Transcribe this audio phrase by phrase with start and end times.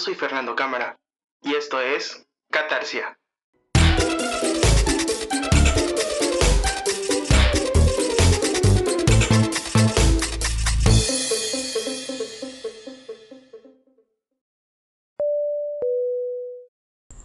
[0.00, 0.98] soy Fernando Cámara
[1.42, 3.18] y esto es Catarsia.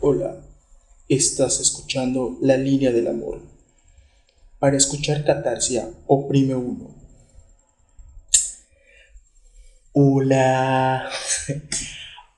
[0.02, 0.42] Hola,
[1.08, 3.42] estás escuchando La Línea del Amor.
[4.60, 6.94] Para escuchar Catarsia, oprime uno.
[9.94, 11.10] Hola.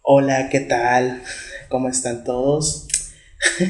[0.10, 1.22] Hola, ¿qué tal?
[1.68, 2.88] ¿Cómo están todos?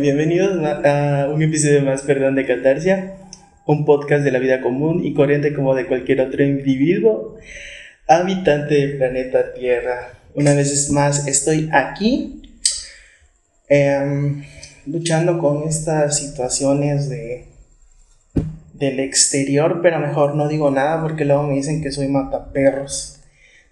[0.00, 3.14] Bienvenidos a un episodio más, perdón, de Catarsia,
[3.64, 7.38] un podcast de la vida común y corriente como de cualquier otro individuo
[8.06, 10.12] habitante del planeta Tierra.
[10.34, 12.42] Una vez más estoy aquí
[13.70, 14.44] em,
[14.84, 17.46] luchando con estas situaciones de
[18.74, 23.17] del exterior, pero mejor no digo nada porque luego me dicen que soy mataperros.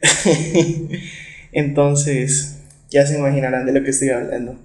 [1.52, 2.58] Entonces,
[2.90, 4.56] ya se imaginarán de lo que estoy hablando.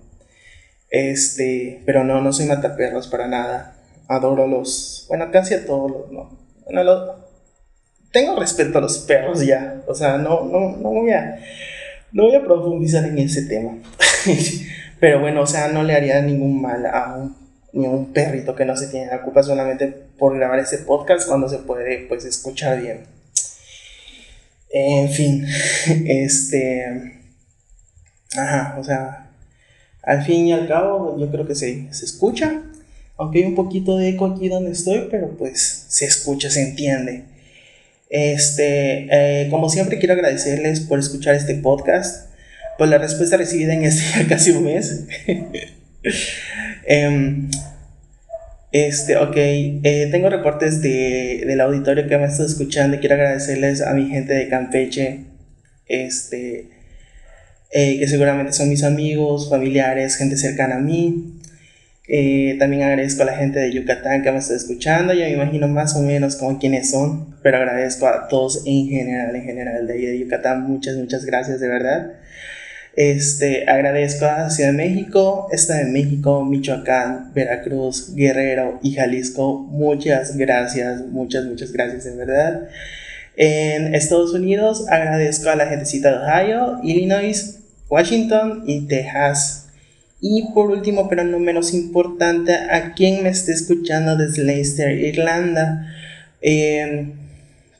[0.89, 3.77] Este, pero no, no soy mataperros para nada.
[4.07, 6.37] Adoro los, bueno, casi a todos los, no.
[6.65, 7.15] Bueno,
[8.11, 9.81] tengo respeto a los perros ya.
[9.87, 11.39] O sea, no, no, no voy a,
[12.11, 13.77] no voy a profundizar en ese tema.
[14.99, 17.35] pero bueno, o sea, no le haría ningún mal a un,
[17.73, 21.27] ni a un perrito que no se tiene la culpa solamente por grabar este podcast
[21.27, 23.20] cuando se puede, pues, escuchar bien.
[24.73, 25.45] En fin,
[26.05, 27.19] este.
[28.37, 29.29] Ajá, o sea,
[30.03, 32.63] al fin y al cabo, yo creo que se, se escucha.
[33.17, 37.25] Aunque hay un poquito de eco aquí donde estoy, pero pues se escucha, se entiende.
[38.09, 42.29] Este, eh, como siempre, quiero agradecerles por escuchar este podcast.
[42.77, 45.05] Por la respuesta recibida en este ya casi un mes.
[46.87, 47.49] eh,
[48.71, 52.99] este, ok, eh, tengo reportes de, del auditorio que me estado escuchando.
[52.99, 55.25] Quiero agradecerles a mi gente de Campeche,
[55.87, 56.69] este,
[57.71, 61.37] eh, que seguramente son mis amigos, familiares, gente cercana a mí.
[62.07, 65.13] Eh, también agradezco a la gente de Yucatán que me está escuchando.
[65.13, 69.35] Ya me imagino más o menos como quiénes son, pero agradezco a todos en general,
[69.35, 70.63] en general de de Yucatán.
[70.63, 72.20] Muchas, muchas gracias de verdad.
[72.95, 79.59] Este, agradezco a Ciudad de México, Estado de México, Michoacán, Veracruz, Guerrero y Jalisco.
[79.59, 82.67] Muchas gracias, muchas, muchas gracias de verdad.
[83.37, 87.59] En Estados Unidos agradezco a la gentecita de Ohio, Illinois,
[87.89, 89.69] Washington y Texas.
[90.19, 95.87] Y por último, pero no menos importante, a quien me esté escuchando desde Leicester, Irlanda.
[96.41, 97.13] En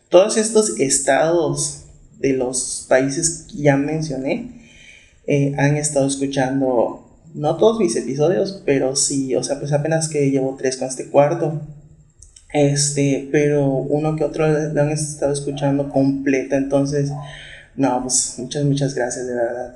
[0.10, 1.84] todos estos estados
[2.20, 4.61] de los países que ya mencioné,
[5.34, 10.30] eh, han estado escuchando, no todos mis episodios, pero sí, o sea, pues apenas que
[10.30, 11.62] llevo tres con este cuarto.
[12.52, 17.14] Este, pero uno que otro lo han estado escuchando completo, entonces,
[17.78, 19.75] no, pues muchas, muchas gracias, de verdad.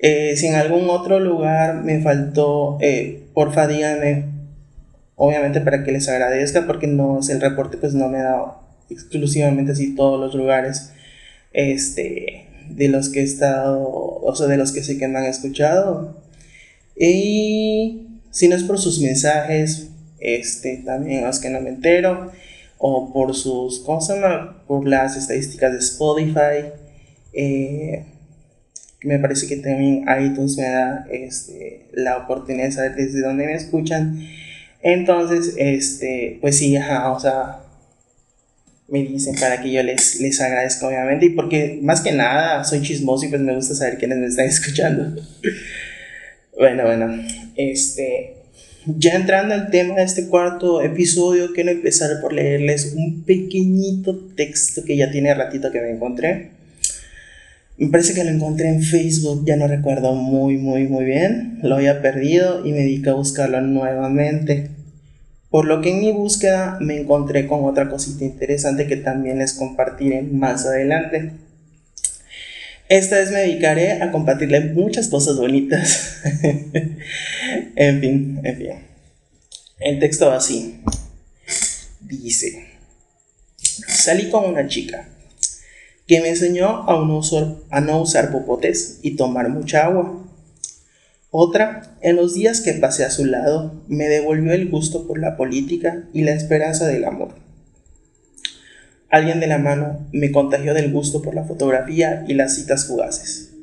[0.00, 4.24] Eh, si en algún otro lugar me faltó, eh, porfa díganme,
[5.14, 9.70] obviamente para que les agradezca, porque no el reporte, pues no me ha dado exclusivamente
[9.70, 10.92] así todos los lugares.
[11.52, 15.24] Este, de los que he estado, o sea, de los que sé que me han
[15.24, 16.22] escuchado.
[16.96, 19.88] Y si no es por sus mensajes,
[20.20, 22.30] este, también es que no me entero,
[22.78, 24.62] o por sus, ¿cómo se llama?
[24.66, 26.72] Por las estadísticas de Spotify.
[27.32, 28.04] Eh,
[29.04, 33.54] me parece que también iTunes me da este, la oportunidad de saber desde dónde me
[33.54, 34.20] escuchan.
[34.82, 37.61] Entonces, este, pues sí, o sea,
[38.92, 42.82] me dicen para que yo les, les agradezca, obviamente, y porque más que nada soy
[42.82, 45.18] chismoso y pues me gusta saber quiénes me están escuchando.
[46.58, 47.24] bueno, bueno,
[47.56, 48.34] este,
[48.84, 54.84] ya entrando al tema de este cuarto episodio, quiero empezar por leerles un pequeñito texto
[54.84, 56.50] que ya tiene ratito que me encontré.
[57.78, 61.60] Me parece que lo encontré en Facebook, ya no recuerdo muy, muy, muy bien.
[61.62, 64.68] Lo había perdido y me dediqué a buscarlo nuevamente.
[65.52, 69.52] Por lo que en mi búsqueda me encontré con otra cosita interesante que también les
[69.52, 71.32] compartiré más adelante.
[72.88, 76.22] Esta vez me dedicaré a compartirle muchas cosas bonitas.
[77.76, 78.70] en fin, en fin.
[79.78, 80.80] El texto va así.
[82.00, 82.68] Dice,
[83.58, 85.06] salí con una chica
[86.06, 90.18] que me enseñó a no usar, a no usar popotes y tomar mucha agua.
[91.34, 95.38] Otra, en los días que pasé a su lado, me devolvió el gusto por la
[95.38, 97.30] política y la esperanza del amor.
[99.08, 103.54] Alguien de la mano me contagió del gusto por la fotografía y las citas fugaces.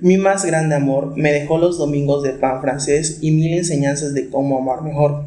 [0.00, 4.30] Mi más grande amor me dejó los domingos de pan francés y mil enseñanzas de
[4.30, 5.24] cómo amar mejor.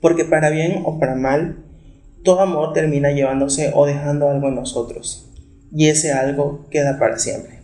[0.00, 1.58] Porque para bien o para mal,
[2.24, 5.30] todo amor termina llevándose o dejando algo en nosotros.
[5.70, 7.57] y ese algo queda para siempre.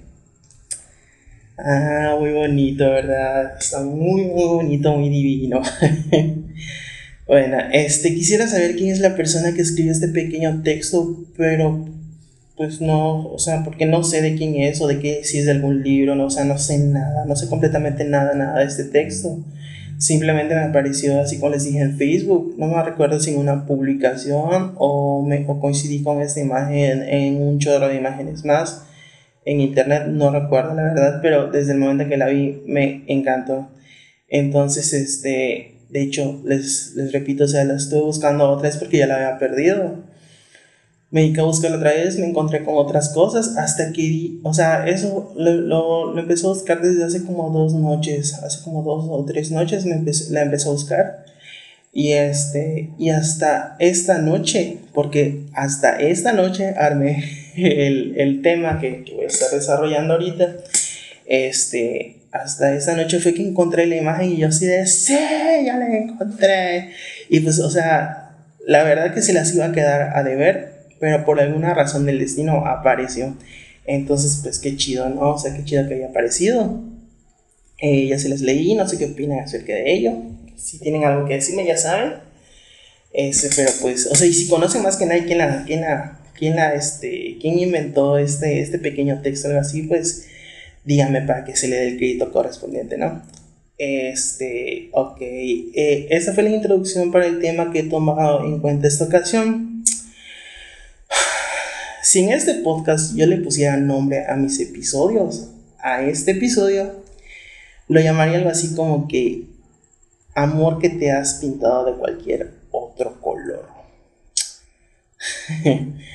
[1.56, 3.56] Ah, muy bonito, ¿verdad?
[3.58, 5.62] Está muy, muy bonito, muy divino.
[7.28, 11.86] bueno, este, quisiera saber quién es la persona que escribió este pequeño texto, pero
[12.56, 15.46] pues no, o sea, porque no sé de quién es o de qué, si es
[15.46, 18.66] de algún libro, no, o sea, no sé nada, no sé completamente nada, nada de
[18.66, 19.38] este texto.
[19.98, 23.64] Simplemente me apareció así como les dije en Facebook, no me recuerdo si en una
[23.64, 28.84] publicación o, me, o coincidí con esta imagen en un chorro de imágenes más
[29.44, 33.68] en internet, no recuerdo la verdad, pero desde el momento que la vi me encantó.
[34.28, 38.98] Entonces, este, de hecho, les, les repito, o sea, la estuve buscando otra vez porque
[38.98, 40.14] ya la había perdido
[41.14, 44.84] me dediqué a buscarlo otra vez, me encontré con otras cosas, hasta que, o sea,
[44.88, 49.24] eso lo, lo, empecé a buscar desde hace como dos noches, hace como dos o
[49.24, 51.24] tres noches me la empecé a buscar.
[51.92, 57.22] Y, este, y hasta esta noche, porque hasta esta noche armé
[57.56, 60.56] el, el tema que, que, voy a estar desarrollando ahorita,
[61.26, 65.16] este, hasta esta noche fue que encontré la imagen y yo así de, sí,
[65.64, 66.90] ya la encontré.
[67.28, 68.36] Y pues, o sea,
[68.66, 72.18] la verdad que se las iba a quedar a deber, pero por alguna razón del
[72.18, 73.36] destino apareció.
[73.86, 75.30] Entonces, pues qué chido, ¿no?
[75.30, 76.82] O sea, qué chido que haya aparecido.
[77.78, 80.12] Eh, ya se les leí, no sé qué opinan acerca de ello.
[80.56, 82.14] Si tienen algo que decirme, ya saben.
[83.12, 86.18] Ese, pero pues, o sea, y si conocen más que nadie quién la, quién la,
[86.34, 90.26] quién la, este, quién inventó este, este pequeño texto, algo así, pues
[90.84, 93.22] díganme para que se le dé el crédito correspondiente, ¿no?
[93.76, 98.86] Este, ok, eh, esta fue la introducción para el tema que he tomado en cuenta
[98.86, 99.84] esta ocasión.
[102.02, 105.48] Si en este podcast yo le pusiera nombre a mis episodios,
[105.78, 107.02] a este episodio,
[107.88, 109.46] lo llamaría algo así como que
[110.34, 113.68] amor que te has pintado de cualquier otro color.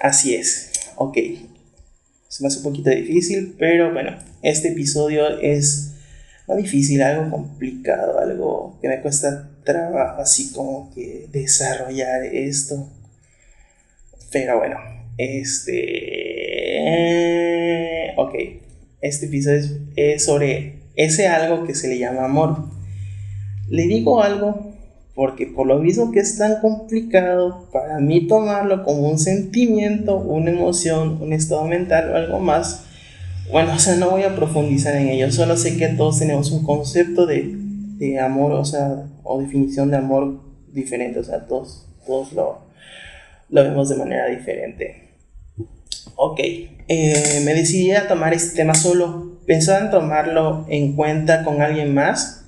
[0.00, 1.16] así es, ok.
[2.28, 5.90] Se me hace un poquito difícil, pero bueno, este episodio es
[6.50, 12.88] no difícil, algo complicado, algo que me cuesta trabajo así como que desarrollar esto.
[14.32, 14.76] Pero bueno,
[15.16, 16.00] este.
[18.16, 18.34] Ok.
[19.00, 19.60] Este episodio
[19.96, 22.68] es, sobre ese algo que se le llama amor.
[23.68, 24.69] Le digo algo
[25.20, 30.50] porque por lo mismo que es tan complicado para mí tomarlo como un sentimiento, una
[30.50, 32.86] emoción, un estado mental o algo más,
[33.52, 36.64] bueno, o sea, no voy a profundizar en ello, solo sé que todos tenemos un
[36.64, 37.54] concepto de,
[37.98, 40.40] de amor, o sea, o definición de amor
[40.72, 42.60] diferente, o sea, todos, todos lo,
[43.50, 45.10] lo vemos de manera diferente.
[46.16, 49.38] Ok, eh, me decidí a tomar este tema solo.
[49.44, 52.39] Pensaba en tomarlo en cuenta con alguien más,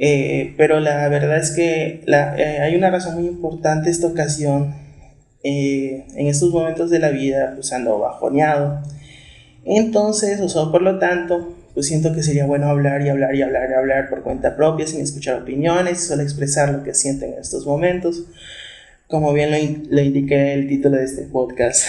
[0.00, 4.74] eh, pero la verdad es que eh, hay una razón muy importante esta ocasión.
[5.42, 8.82] en estos momentos de la vida, pues ando bajoneado.
[9.64, 13.42] Entonces, o sea, por lo tanto, pues siento que sería bueno hablar y hablar y
[13.42, 17.34] hablar y hablar por cuenta propia, sin escuchar opiniones, solo expresar lo que siento en
[17.34, 18.24] estos momentos
[19.08, 21.86] como bien lo, indiqué el título de este podcast.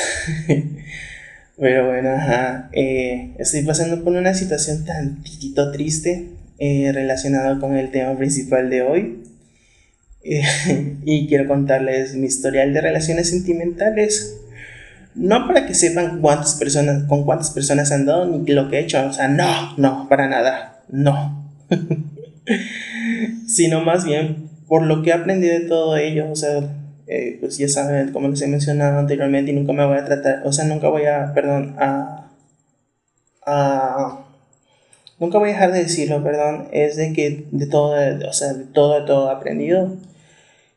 [1.57, 6.29] Pero bueno, ajá, eh, estoy pasando por una situación tantito triste
[6.59, 9.23] eh, relacionada con el tema principal de hoy.
[10.23, 10.43] Eh,
[11.05, 14.41] y quiero contarles mi historial de relaciones sentimentales.
[15.15, 18.81] No para que sepan cuántas personas, con cuántas personas han dado ni lo que he
[18.81, 19.05] hecho.
[19.07, 20.83] O sea, no, no, para nada.
[20.89, 21.49] No.
[23.47, 26.29] Sino más bien por lo que he aprendido de todo ello.
[26.31, 26.59] O sea,
[27.07, 30.43] eh, pues ya saben, como les he mencionado anteriormente, y nunca me voy a tratar,
[30.45, 32.31] o sea, nunca voy a, perdón, a,
[33.45, 34.28] a
[35.19, 37.93] nunca voy a dejar de decirlo, perdón, es de que de todo,
[38.27, 39.97] o sea, de todo, de todo aprendido.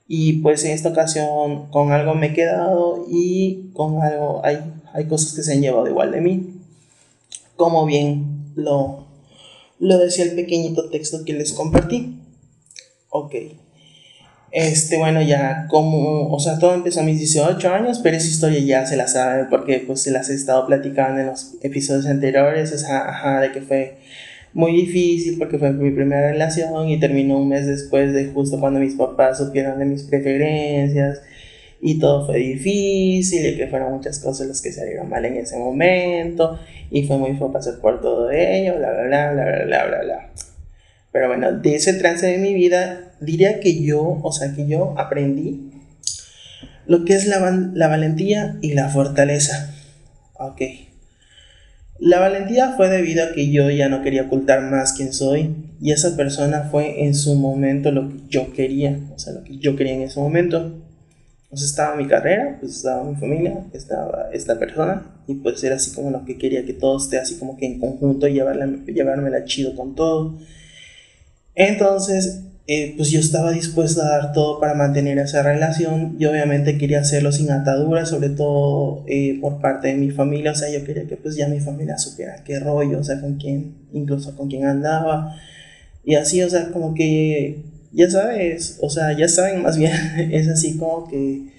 [0.08, 4.58] Y pues en esta ocasión con algo me he quedado y con algo hay,
[4.92, 6.60] hay cosas que se han llevado igual de mí.
[7.56, 9.06] Como bien lo,
[9.78, 12.18] lo decía el pequeñito texto que les compartí.
[13.10, 13.34] Ok.
[14.50, 18.60] Este, bueno, ya como, o sea, todo empezó a mis 18 años, pero esa historia
[18.60, 22.70] ya se la sabe porque pues se las he estado platicando en los episodios anteriores,
[22.70, 23.96] o sea, ajá, de que fue
[24.54, 28.80] muy difícil porque fue mi primera relación y terminó un mes después de justo cuando
[28.80, 31.22] mis papás supieron de mis preferencias
[31.80, 35.58] y todo fue difícil y que fueron muchas cosas las que salieron mal en ese
[35.58, 36.58] momento
[36.90, 40.30] y fue muy feo pasar por todo ello, bla, bla, bla, bla, bla, bla, bla.
[41.10, 44.94] Pero bueno, de ese trance de mi vida, diría que yo, o sea, que yo
[44.98, 45.70] aprendí
[46.86, 47.38] lo que es la,
[47.74, 49.74] la valentía y la fortaleza.
[50.34, 50.91] Ok
[51.98, 55.92] la valentía fue debido a que yo ya no quería ocultar más quién soy y
[55.92, 59.76] esa persona fue en su momento lo que yo quería, o sea, lo que yo
[59.76, 60.80] quería en ese momento.
[61.52, 65.94] Sea, estaba mi carrera, pues estaba mi familia, estaba esta persona, y pues era así
[65.94, 69.76] como lo que quería que todo esté así como que en conjunto y llevármela chido
[69.76, 70.38] con todo.
[71.54, 76.78] Entonces, eh, pues yo estaba dispuesto a dar todo para mantener esa relación y obviamente
[76.78, 80.84] quería hacerlo sin ataduras, sobre todo eh, por parte de mi familia, o sea, yo
[80.84, 84.48] quería que pues ya mi familia supiera qué rollo, o sea, con quién, incluso con
[84.48, 85.36] quién andaba.
[86.04, 89.92] Y así, o sea, como que ya sabes, o sea, ya saben más bien,
[90.32, 91.52] es así como que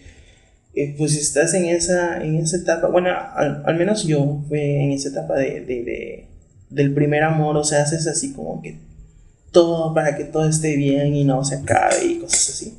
[0.76, 5.10] eh, pues estás en esa, en esa etapa, bueno, al, menos yo fui en esa
[5.10, 6.28] etapa de, de, de,
[6.70, 8.93] del primer amor, o sea, haces así como que
[9.54, 12.78] todo para que todo esté bien y no se acabe y cosas así.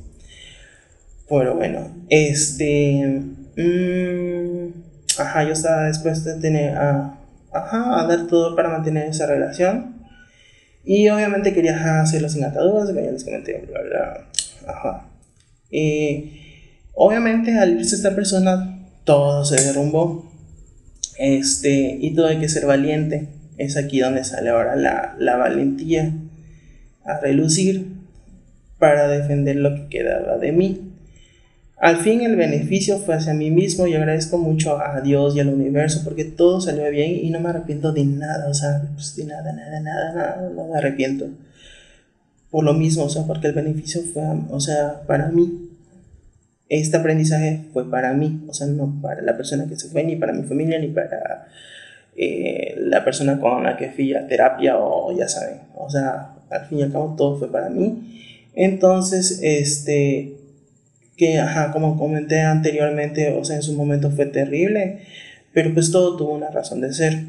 [1.27, 3.21] Pero bueno, este...
[3.57, 4.73] Mm,
[5.17, 6.77] ajá, yo estaba dispuesto a tener...
[6.77, 7.17] A,
[7.51, 9.95] ajá, a dar todo para mantener esa relación.
[10.83, 14.27] Y obviamente quería hacerlo sin ataduras, como ya les comenté, bla, bla,
[14.67, 15.07] Ajá.
[15.71, 16.39] Y
[16.93, 20.31] obviamente al irse esta persona, todo se derrumbó.
[21.17, 23.29] Este, y todo hay que ser valiente.
[23.57, 26.11] Es aquí donde sale ahora la, la valentía
[27.05, 27.87] a relucir
[28.79, 30.91] para defender lo que quedaba de mí.
[31.77, 35.49] Al fin el beneficio fue hacia mí mismo y agradezco mucho a Dios y al
[35.49, 39.25] universo porque todo salió bien y no me arrepiento de nada, o sea, pues de
[39.25, 41.27] nada, nada, nada, nada, no me arrepiento.
[42.49, 45.69] Por lo mismo, o sea, porque el beneficio fue, o sea, para mí.
[46.67, 50.15] Este aprendizaje fue para mí, o sea, no para la persona que se fue, ni
[50.15, 51.47] para mi familia, ni para
[52.15, 56.67] eh, la persona con la que fui a terapia o ya saben, o sea, al
[56.67, 58.21] fin y al cabo todo fue para mí.
[58.53, 60.37] Entonces, este,
[61.17, 65.01] que, ajá, como comenté anteriormente, o sea, en su momento fue terrible,
[65.53, 67.23] pero pues todo tuvo una razón de ser.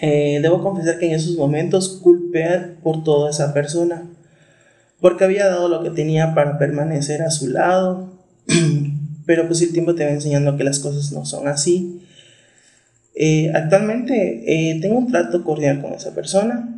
[0.00, 2.48] Eh, debo confesar que en esos momentos culpé
[2.82, 4.02] por toda esa persona,
[5.00, 8.12] porque había dado lo que tenía para permanecer a su lado,
[9.26, 12.02] pero pues el tiempo te va enseñando que las cosas no son así.
[13.14, 16.71] Eh, actualmente eh, tengo un trato cordial con esa persona,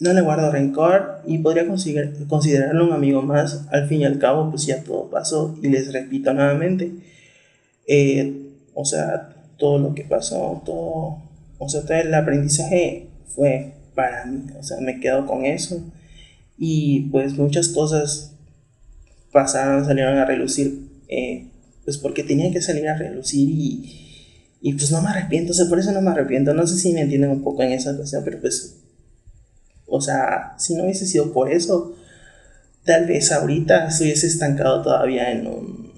[0.00, 3.66] no le guardo rencor y podría considerarlo un amigo más.
[3.70, 6.90] Al fin y al cabo, pues ya todo pasó y les repito nuevamente,
[7.86, 8.34] eh,
[8.74, 9.28] o sea,
[9.58, 11.22] todo lo que pasó, todo,
[11.58, 15.84] o sea, todo el aprendizaje fue para mí, o sea, me quedo con eso
[16.56, 18.32] y pues muchas cosas
[19.32, 21.48] pasaron, salieron a relucir, eh,
[21.84, 25.66] pues porque tenía que salir a relucir y, y pues no me arrepiento, o sea,
[25.68, 28.22] por eso no me arrepiento, no sé si me entienden un poco en esa cuestión,
[28.24, 28.79] pero pues
[29.90, 31.96] o sea, si no hubiese sido por eso,
[32.84, 35.92] tal vez ahorita estuviese estancado todavía en un,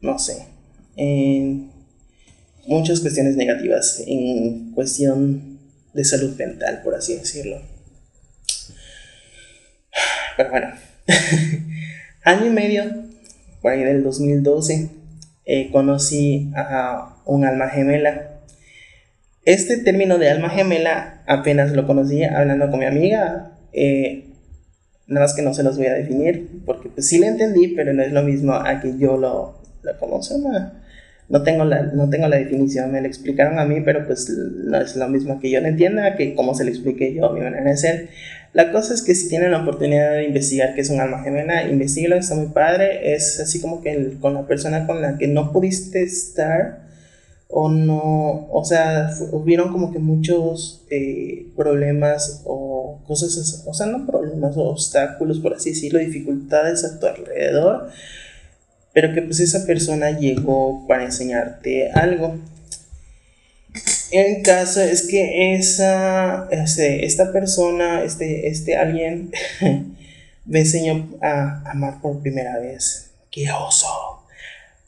[0.00, 0.46] no sé,
[0.96, 1.70] en
[2.66, 5.58] muchas cuestiones negativas, en cuestión
[5.94, 7.60] de salud mental, por así decirlo.
[10.36, 10.74] Pero bueno,
[12.24, 12.84] año y medio,
[13.60, 14.90] por ahí del 2012,
[15.44, 18.32] eh, conocí a un alma gemela
[19.44, 23.52] este término de alma gemela apenas lo conocí hablando con mi amiga.
[23.72, 24.24] Eh,
[25.06, 27.92] nada más que no se los voy a definir, porque pues sí lo entendí, pero
[27.92, 30.74] no es lo mismo a que yo lo, lo ¿cómo se llama?
[31.28, 34.78] No tengo, la, no tengo la definición, me lo explicaron a mí, pero pues no
[34.78, 37.70] es lo mismo que yo lo entienda, que como se lo expliqué yo, mi manera
[37.70, 38.08] de ser.
[38.52, 41.64] La cosa es que si tienen la oportunidad de investigar qué es un alma gemela,
[41.70, 45.52] investigalo, está muy padre, es así como que con la persona con la que no
[45.52, 46.80] pudiste estar,
[47.54, 54.06] o no, o sea, hubieron como que muchos eh, problemas o cosas, o sea, no
[54.06, 57.90] problemas, obstáculos, por así decirlo, dificultades a tu alrededor,
[58.94, 62.38] pero que pues esa persona llegó para enseñarte algo.
[64.10, 69.30] El caso es que esa, este, esta persona, este, este alguien,
[70.46, 73.10] me enseñó a amar por primera vez.
[73.30, 74.21] ¡Qué oso!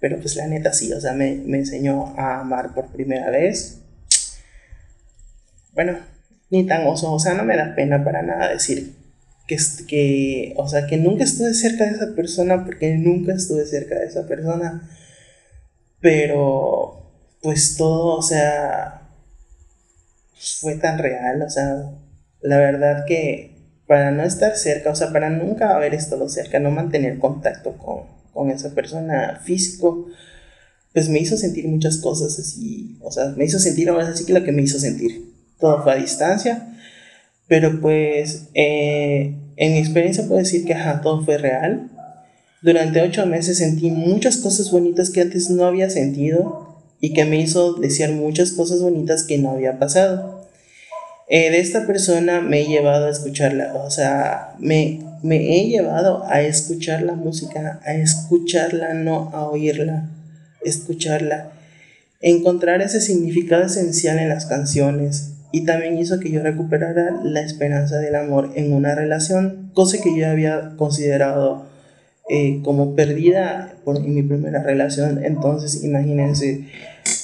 [0.04, 3.78] Pero pues la neta sí, o sea, me, enseñó a amar por primera vez.
[5.72, 5.96] Bueno,
[6.50, 8.92] ni tan oso, o sea, no me da pena para nada decir
[9.46, 9.56] que,
[9.88, 14.04] que, o sea, que nunca estuve cerca de esa persona, porque nunca estuve cerca de
[14.04, 14.86] esa persona.
[16.00, 19.08] Pero, pues todo, o sea,
[20.34, 21.92] fue tan real, o sea,
[22.42, 23.56] la verdad que
[23.86, 28.23] para no estar cerca, o sea, para nunca haber estado cerca, no mantener contacto con,
[28.34, 30.08] con esa persona físico,
[30.92, 34.32] pues me hizo sentir muchas cosas así, o sea, me hizo sentir ahora así que
[34.32, 35.32] lo que me hizo sentir.
[35.58, 36.76] Todo fue a distancia,
[37.48, 41.90] pero pues eh, en mi experiencia puedo decir que ajá, todo fue real.
[42.62, 47.40] Durante ocho meses sentí muchas cosas bonitas que antes no había sentido y que me
[47.40, 50.48] hizo desear muchas cosas bonitas que no había pasado.
[51.28, 56.22] Eh, de esta persona me he llevado a escucharla, o sea, me, me he llevado
[56.26, 60.10] a escuchar la música, a escucharla, no a oírla,
[60.62, 61.50] escucharla,
[62.20, 67.98] encontrar ese significado esencial en las canciones y también hizo que yo recuperara la esperanza
[68.00, 71.68] del amor en una relación, cosa que yo había considerado
[72.28, 75.24] eh, como perdida por, mi primera relación.
[75.24, 76.68] Entonces, imagínense,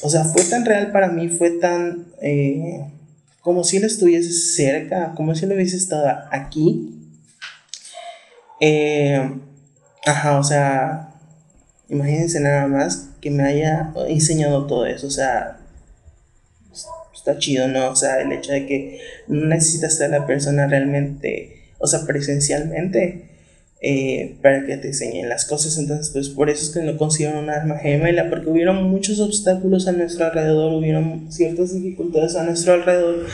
[0.02, 2.86] o sea, fue tan real para mí, fue tan eh,
[3.42, 6.99] como si él estuviese cerca, como si él hubiese estado aquí.
[8.60, 9.40] Eh,
[10.06, 11.14] ajá, o sea,
[11.88, 15.58] imagínense nada más que me haya enseñado todo eso, o sea,
[17.14, 17.90] está chido, ¿no?
[17.90, 23.29] O sea, el hecho de que no necesitas ser la persona realmente, o sea, presencialmente,
[23.82, 25.78] eh, para que te enseñen las cosas.
[25.78, 29.88] Entonces, pues por eso es que no considero un arma gemela, porque hubieron muchos obstáculos
[29.88, 33.24] a nuestro alrededor, hubieron ciertas dificultades a nuestro alrededor,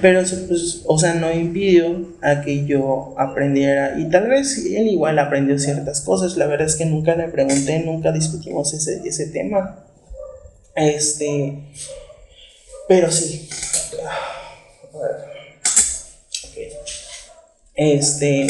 [0.00, 3.98] pero eso, pues, o sea, no impidió a que yo aprendiera.
[3.98, 6.36] Y tal vez él igual aprendió ciertas cosas.
[6.36, 9.84] La verdad es que nunca le pregunté, nunca discutimos ese, ese tema.
[10.76, 11.58] Este,
[12.86, 13.48] pero sí.
[17.74, 18.46] Este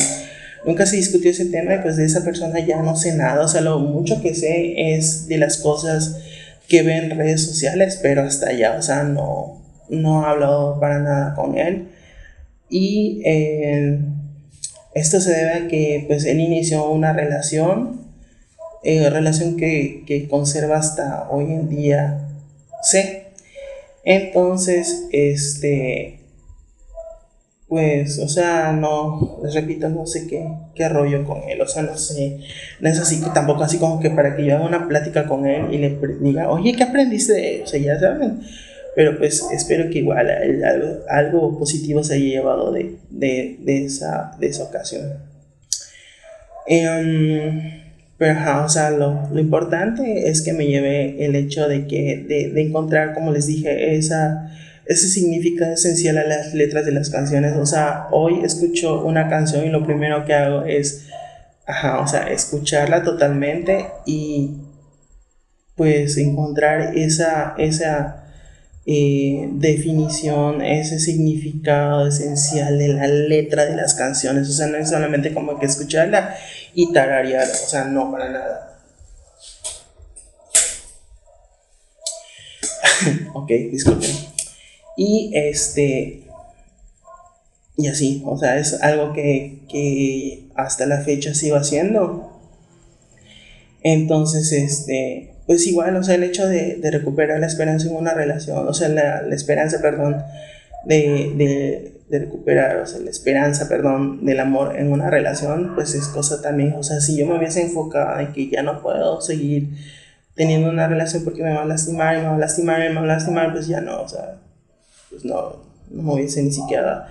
[0.67, 3.49] nunca se discutió ese tema y pues de esa persona ya no sé nada, o
[3.49, 6.19] sea, lo mucho que sé es de las cosas
[6.69, 10.99] que ve en redes sociales, pero hasta allá, o sea, no, no he hablado para
[10.99, 11.89] nada con él.
[12.69, 14.01] Y eh,
[14.95, 18.01] esto se debe a que pues él inició una relación,
[18.83, 22.29] eh, relación que, que conserva hasta hoy en día,
[22.83, 23.27] sé.
[24.05, 26.21] Entonces, este,
[27.69, 31.83] pues, o sea, no, les repito, no sé qué, qué rollo con él, o sea,
[31.83, 32.39] no sé,
[32.81, 35.73] no es así, tampoco así como que para que yo haga una plática con él
[35.73, 37.63] y le diga, oye, ¿qué aprendiste de él?
[37.65, 38.41] O sea, ya saben,
[38.95, 40.31] pero pues espero que igual
[40.65, 45.13] algo, algo positivo se haya llevado de, de, de, esa, de esa ocasión.
[46.69, 47.83] Um,
[48.17, 52.51] pero, o sea, lo, lo, importante es que me lleve el hecho de que, de,
[52.51, 54.51] de encontrar, como les dije, esa
[54.87, 57.57] ese significado esencial a las letras de las canciones.
[57.57, 61.07] O sea, hoy escucho una canción y lo primero que hago es,
[61.67, 64.53] ajá, o sea, escucharla totalmente y
[65.75, 68.25] pues encontrar esa, esa
[68.87, 74.49] eh, definición, ese significado esencial de la letra de las canciones.
[74.49, 76.37] O sea, no es solamente como que escucharla
[76.75, 78.79] y tararear, o sea, no para nada.
[83.35, 84.36] ok, disculpen.
[84.97, 86.23] Y este.
[87.77, 92.33] Y así, o sea, es algo que, hasta la fecha sigo haciendo.
[93.83, 98.67] Entonces, este, pues igual, o sea, el hecho de, recuperar la esperanza en una relación,
[98.67, 100.25] o sea, la, esperanza, perdón,
[100.87, 106.09] de, de, recuperar, o sea, la esperanza, perdón, del amor en una relación, pues es
[106.09, 109.69] cosa también, o sea, si yo me hubiese enfocado en que ya no puedo seguir
[110.35, 113.07] teniendo una relación porque me va a lastimar me va a lastimar me va a
[113.07, 114.39] lastimar, pues ya no, o sea,
[115.17, 115.57] pues no,
[115.91, 117.09] no me hubiese ni siquiera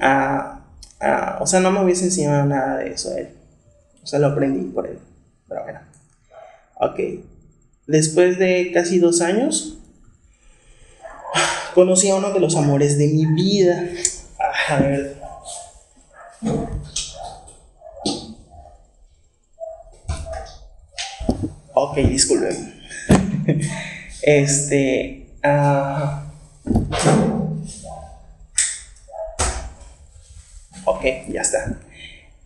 [0.00, 3.28] a, o sea, no me hubiese enseñado nada de eso a él.
[4.02, 4.98] O sea, lo aprendí por él.
[5.48, 5.80] Pero bueno.
[6.76, 7.00] Ok.
[7.86, 9.78] Después de casi dos años,
[11.74, 13.88] conocí a uno de los amores de mi vida.
[14.68, 15.16] A ver.
[21.74, 22.74] Ok, disculpen.
[24.22, 25.28] Este.
[25.44, 26.25] Uh,
[30.84, 31.78] Ok, ya está.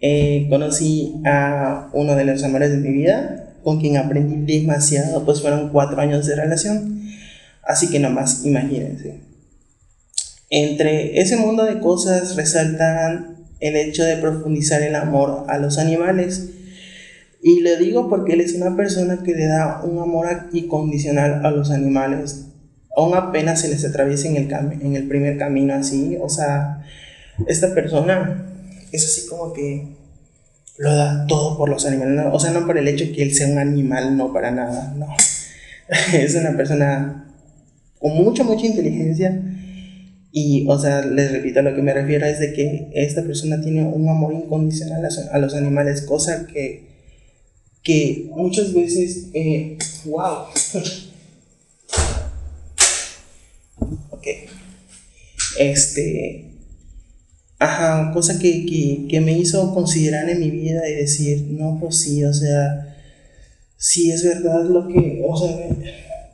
[0.00, 5.40] Eh, conocí a uno de los amores de mi vida, con quien aprendí demasiado, pues
[5.40, 7.11] fueron cuatro años de relación.
[7.62, 9.20] Así que nomás imagínense.
[10.48, 16.48] Entre ese mundo de cosas resaltan el hecho de profundizar el amor a los animales.
[17.42, 21.50] Y le digo porque él es una persona que le da un amor incondicional a
[21.50, 22.49] los animales
[22.96, 26.85] aún apenas se les atraviesa en el, en el primer camino así, o sea,
[27.46, 28.46] esta persona
[28.92, 29.96] es así como que
[30.79, 33.35] lo da todo por los animales, o sea, no por el hecho de que él
[33.35, 35.07] sea un animal, no para nada, no.
[36.12, 37.26] es una persona
[37.98, 39.42] con mucha, mucha inteligencia
[40.33, 43.85] y, o sea, les repito, lo que me refiero es de que esta persona tiene
[43.85, 46.88] un amor incondicional a, los animales, cosa que,
[47.83, 50.46] que muchas veces, eh, wow.
[55.59, 56.50] Este,
[57.59, 62.33] ajá, cosa que, me hizo considerar en mi vida y decir, no, pues sí, o
[62.33, 62.96] sea,
[63.76, 65.56] sí es verdad lo que, o sea,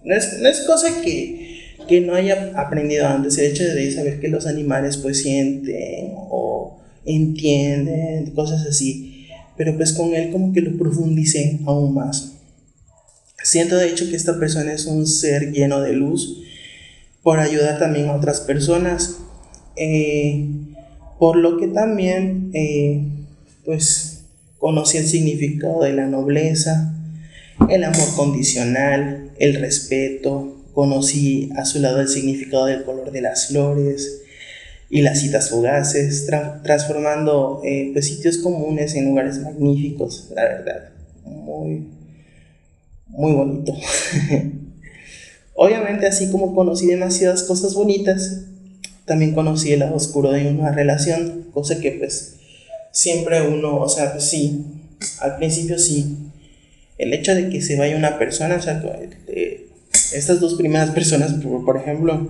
[0.04, 0.14] no
[0.48, 4.96] es, cosa que, que no haya aprendido antes, el hecho de saber que los animales
[4.96, 9.26] pues sienten o entienden, cosas así.
[9.56, 12.32] pero pues con él como que lo profundicé aún más.
[13.42, 16.42] Siento de hecho que esta persona es un ser lleno de luz
[17.26, 19.16] por ayudar también a otras personas,
[19.74, 20.46] eh,
[21.18, 23.02] por lo que también eh,
[23.64, 24.26] pues
[24.60, 26.94] conocí el significado de la nobleza,
[27.68, 33.48] el amor condicional, el respeto, conocí a su lado el significado del color de las
[33.48, 34.22] flores
[34.88, 36.30] y las citas fugaces,
[36.62, 40.90] transformando eh, pues, sitios comunes en lugares magníficos, la verdad,
[41.24, 41.88] muy,
[43.08, 43.74] muy bonito.
[45.56, 48.42] Obviamente, así como conocí demasiadas cosas bonitas,
[49.06, 52.36] también conocí el lado oscuro de una relación, cosa que pues
[52.92, 54.64] siempre uno, o sea, pues sí,
[55.20, 56.16] al principio sí,
[56.98, 58.82] el hecho de que se vaya una persona, o sea,
[60.12, 61.32] estas dos primeras personas,
[61.64, 62.28] por, ejemplo,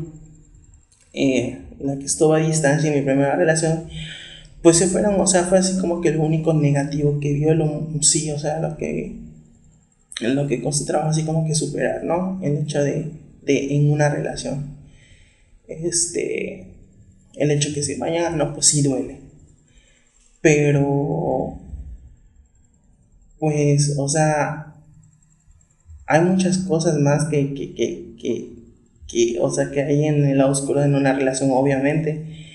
[1.13, 3.89] eh, la que estuvo a distancia en mi primera relación,
[4.63, 7.89] pues se fueron, o sea, fue así como que lo único negativo que vio, lo,
[8.03, 9.26] sí, o sea, lo que,
[10.21, 12.41] lo que trabajo así como que superar, ¿no?
[12.43, 13.11] El hecho de,
[13.43, 14.77] de en una relación,
[15.69, 16.75] este,
[17.35, 19.21] el hecho que se vayan, no, pues sí duele,
[20.41, 21.59] pero,
[23.39, 24.75] pues, o sea,
[26.07, 28.53] hay muchas cosas más que, que, que,
[29.09, 32.47] que, o sea, que hay en el lado oscuro en una relación, obviamente.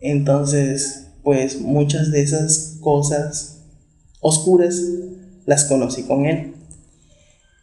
[0.00, 3.64] Entonces, pues muchas de esas cosas
[4.20, 4.80] oscuras
[5.44, 6.55] las conocí con él.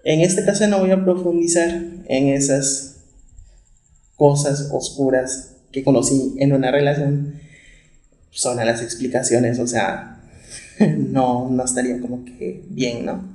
[0.04, 1.70] En este caso no voy a profundizar
[2.08, 2.98] en esas
[4.18, 7.40] cosas oscuras que conocí en una relación.
[8.30, 10.22] Son las explicaciones, o sea,
[10.98, 13.34] no, no estaría como que bien, ¿no?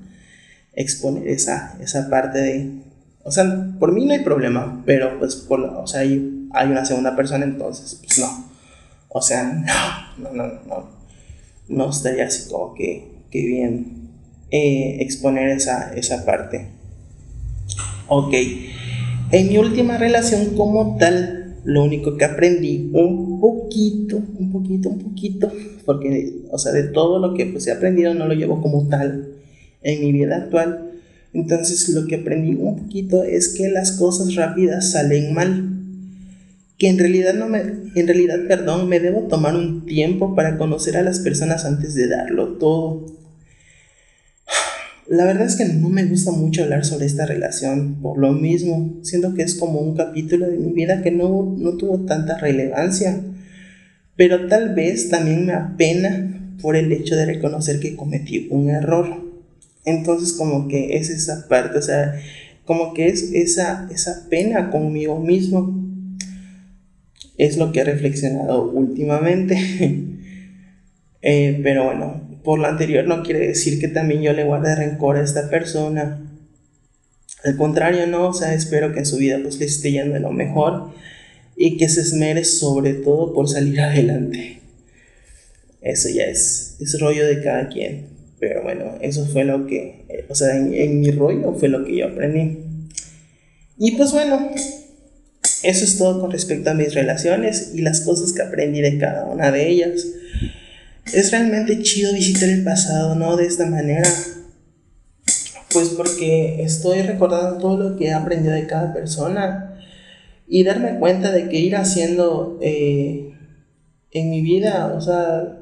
[0.78, 2.70] exponer esa, esa parte de...
[3.24, 3.44] O sea,
[3.80, 7.44] por mí no hay problema, pero pues por, o sea, hay, hay una segunda persona,
[7.44, 8.48] entonces, pues no.
[9.08, 9.42] O sea,
[10.18, 10.98] no, no, no, no.
[11.68, 14.07] No estaría así como que, que bien
[14.50, 16.68] eh, exponer esa, esa parte.
[18.08, 18.34] Ok.
[19.30, 24.98] En mi última relación como tal, lo único que aprendí un poquito, un poquito, un
[25.00, 25.52] poquito,
[25.84, 29.28] porque, o sea, de todo lo que pues, he aprendido no lo llevo como tal
[29.82, 30.92] en mi vida actual.
[31.34, 35.74] Entonces lo que aprendí un poquito es que las cosas rápidas salen mal.
[36.78, 40.96] Que en realidad no me, en realidad, perdón, me debo tomar un tiempo para conocer
[40.96, 43.17] a las personas antes de darlo todo.
[45.08, 48.98] La verdad es que no me gusta mucho hablar sobre esta relación, por lo mismo,
[49.00, 53.18] siento que es como un capítulo de mi vida que no, no tuvo tanta relevancia,
[54.16, 59.24] pero tal vez también me apena por el hecho de reconocer que cometí un error.
[59.86, 62.20] Entonces como que es esa parte, o sea,
[62.66, 65.74] como que es esa, esa pena conmigo mismo.
[67.38, 69.56] Es lo que he reflexionado últimamente.
[71.20, 75.18] Eh, pero bueno, por lo anterior no quiere decir que también yo le guarde rencor
[75.18, 76.18] a esta persona.
[77.44, 80.30] Al contrario, no, o sea, espero que en su vida pues le esté yendo lo
[80.30, 80.94] mejor
[81.58, 84.60] y que se esmere sobre todo por salir adelante.
[85.82, 88.06] Eso ya es, es rollo de cada quien.
[88.40, 91.98] Pero bueno, eso fue lo que, eh, o sea, en, mi rollo fue lo que
[91.98, 92.60] yo aprendí.
[93.76, 94.52] Y pues bueno,
[95.64, 99.26] eso es todo con respecto a mis relaciones y las cosas que aprendí de cada
[99.26, 100.06] una de ellas.
[101.12, 103.36] Es realmente chido visitar el pasado, ¿no?
[103.36, 104.08] De esta manera.
[105.72, 109.78] Pues porque estoy recordando todo lo que he aprendido de cada persona
[110.46, 113.34] y darme cuenta de que ir haciendo eh,
[114.10, 115.58] en mi vida, o sea,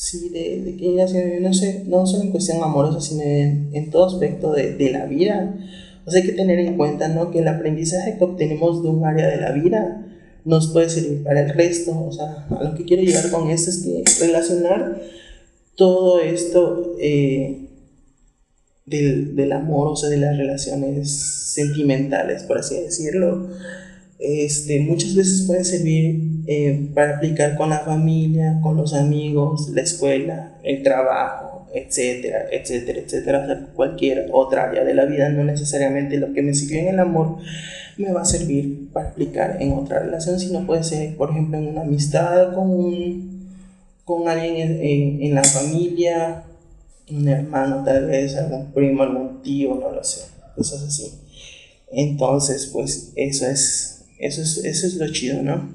[0.00, 1.04] Sí, de, de que ella,
[1.42, 5.04] no, sé, no solo en cuestión amorosa, sino en, en todo aspecto de, de, la
[5.04, 5.54] vida.
[6.06, 7.30] O sea, hay que tener en cuenta ¿no?
[7.30, 10.02] que el aprendizaje que obtenemos de un área de la vida
[10.44, 11.92] nos puede servir para el resto.
[11.98, 15.00] O sea, a lo que quiero llegar con esto es que relacionar
[15.76, 17.68] todo esto eh,
[18.86, 21.10] del, del amor, o sea, de las relaciones
[21.54, 23.48] sentimentales, por así decirlo,
[24.20, 29.80] este, muchas veces pueden servir eh, para aplicar con la familia, con los amigos, la
[29.80, 36.32] escuela, el trabajo, etcétera, etcétera, etcétera, cualquier otra área de la vida, no necesariamente lo
[36.32, 37.38] que me sirvió en el amor
[37.96, 41.68] me va a servir para aplicar en otra relación, sino puede ser, por ejemplo, en
[41.68, 43.50] una amistad con, un,
[44.04, 46.44] con alguien en, en la familia,
[47.10, 50.22] un hermano tal vez, algún primo, algún tío, no lo sé,
[50.56, 51.12] cosas así.
[51.92, 55.70] Entonces, pues eso es eso es, eso es lo chido, ¿no?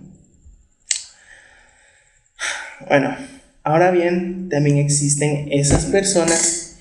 [2.88, 3.18] Bueno,
[3.66, 6.78] ahora bien, también existen esas personas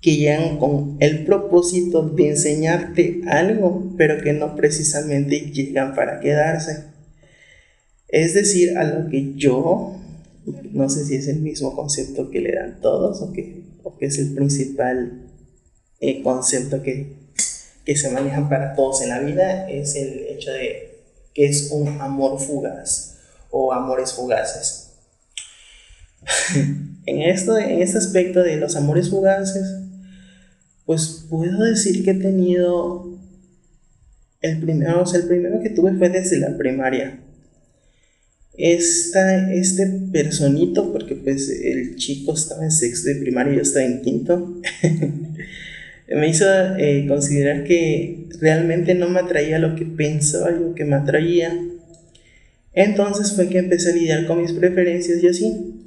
[0.00, 6.84] que llegan con el propósito de enseñarte algo, pero que no precisamente llegan para quedarse.
[8.08, 9.96] Es decir, a lo que yo
[10.72, 14.06] no sé si es el mismo concepto que le dan todos o que, o que
[14.06, 15.22] es el principal
[16.00, 17.14] eh, concepto que,
[17.84, 21.00] que se manejan para todos en la vida, es el hecho de
[21.34, 23.16] que es un amor fugaz
[23.50, 24.85] o amores fugaces.
[27.06, 29.76] En, esto, en este aspecto de los amores fugaces,
[30.84, 33.18] pues puedo decir que he tenido
[34.40, 37.20] el primero, o sea, el primero que tuve fue desde la primaria.
[38.56, 43.84] Esta, este personito, porque pues el chico estaba en sexto de primaria y yo estaba
[43.84, 44.60] en quinto,
[46.08, 46.46] me hizo
[46.78, 51.58] eh, considerar que realmente no me atraía lo que pensaba yo que me atraía.
[52.72, 55.85] Entonces fue que empecé a lidiar con mis preferencias y así.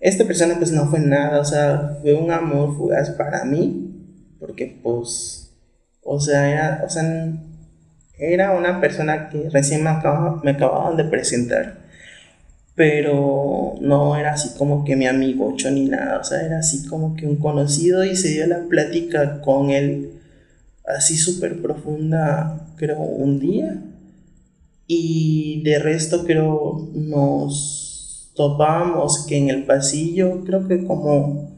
[0.00, 3.90] Esta persona pues no fue nada, o sea, fue un amor fugaz para mí,
[4.38, 5.52] porque pues,
[6.02, 7.32] o sea, era, o sea,
[8.18, 9.90] era una persona que recién me,
[10.42, 11.78] me acababan de presentar,
[12.74, 17.14] pero no era así como que mi amigo ni nada, o sea, era así como
[17.14, 20.20] que un conocido y se dio la plática con él
[20.96, 23.82] así súper profunda, creo, un día.
[24.86, 27.89] Y de resto creo nos
[28.40, 31.54] topamos que en el pasillo, creo que como,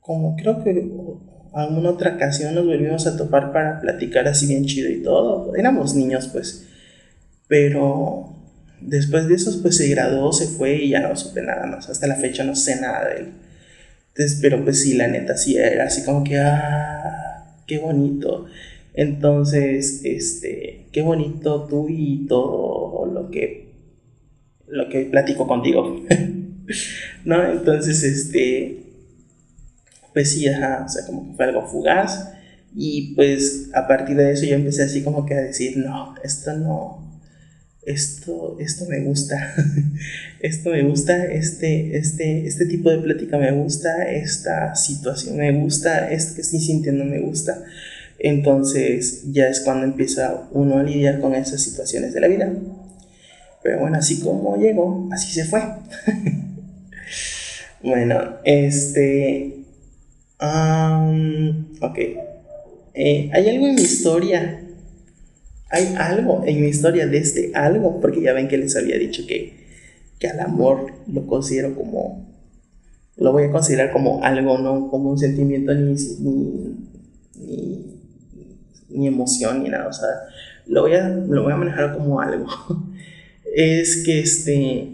[0.00, 0.90] como creo que
[1.52, 5.54] alguna otra ocasión nos volvimos a topar para platicar así bien chido y todo.
[5.54, 6.66] Éramos niños pues,
[7.48, 8.34] pero
[8.80, 11.86] después de eso pues se graduó, se fue y ya no supe nada más.
[11.90, 13.32] Hasta la fecha no sé nada de él.
[14.14, 18.46] Entonces, pero pues sí, la neta sí era así como que, ah, qué bonito.
[18.94, 23.61] Entonces, este, qué bonito tú y todo lo que,
[24.72, 26.02] lo que platico contigo.
[27.24, 27.52] ¿No?
[27.52, 28.82] Entonces, este,
[30.12, 32.30] pues sí, ajá, o sea, como que fue algo fugaz.
[32.74, 36.54] Y pues a partir de eso yo empecé así como que a decir, no, esto
[36.54, 37.20] no,
[37.82, 39.54] esto, esto me gusta,
[40.40, 46.10] esto me gusta, este, este, este tipo de plática me gusta, esta situación me gusta,
[46.10, 47.62] esto que estoy sintiendo me gusta.
[48.18, 52.50] Entonces ya es cuando empieza uno a lidiar con esas situaciones de la vida.
[53.62, 55.60] Pero bueno, así como llegó, así se fue.
[57.82, 59.64] bueno, este,
[61.80, 61.98] ok.
[62.94, 64.60] Eh, hay algo en mi historia.
[65.70, 69.26] Hay algo en mi historia de este algo, porque ya ven que les había dicho
[69.26, 69.54] que,
[70.18, 72.30] que al amor lo considero como.
[73.16, 76.76] Lo voy a considerar como algo, no como un sentimiento ni, ni,
[78.88, 79.88] ni, emoción ni nada.
[79.88, 80.08] O sea,
[80.66, 82.46] lo voy, a, lo voy a manejar como algo.
[83.54, 84.88] es que este.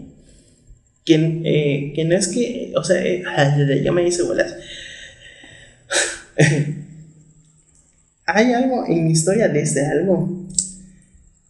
[1.05, 2.73] Que, eh, es que.
[2.75, 3.23] O sea, eh,
[3.83, 4.55] ya me dice bolas
[8.25, 10.47] Hay algo en mi historia de este algo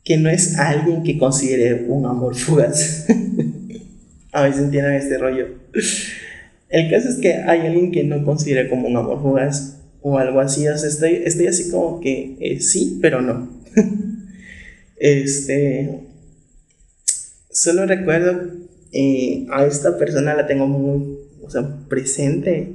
[0.03, 3.05] que no es alguien que considere un amor fugaz.
[4.31, 5.47] A veces entienden este rollo.
[6.69, 10.39] El caso es que hay alguien que no considera como un amor fugaz o algo
[10.39, 10.67] así.
[10.67, 13.49] O sea, estoy, estoy así como que eh, sí, pero no.
[14.99, 16.08] este.
[17.59, 18.39] Solo recuerdo
[18.93, 22.71] eh, a esta persona la tengo muy o sea, presente.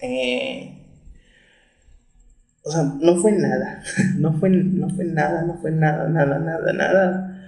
[0.00, 0.74] Eh,
[2.62, 3.84] o sea, no fue nada,
[4.18, 7.40] no fue, no fue nada, no fue nada, nada, nada, nada.